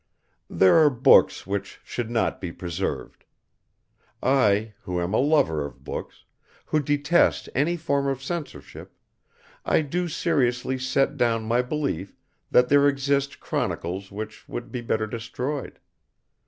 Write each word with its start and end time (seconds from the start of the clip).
There 0.49 0.77
are 0.77 0.89
books 0.89 1.45
which 1.45 1.79
should 1.83 2.09
not 2.09 2.41
be 2.41 2.51
preserved. 2.51 3.23
I, 4.23 4.73
who 4.81 4.99
am 4.99 5.13
a 5.13 5.19
lover 5.19 5.63
of 5.63 5.83
books, 5.83 6.23
who 6.65 6.79
detest 6.81 7.49
any 7.53 7.77
form 7.77 8.07
of 8.07 8.23
censorship, 8.23 8.95
I 9.63 9.81
do 9.83 10.07
seriously 10.07 10.79
set 10.79 11.17
down 11.17 11.43
my 11.45 11.61
belief 11.61 12.15
that 12.49 12.67
there 12.67 12.87
exist 12.87 13.39
chronicles 13.39 14.11
which 14.11 14.49
would 14.49 14.71
be 14.71 14.81
better 14.81 15.05
destroyed. 15.05 15.77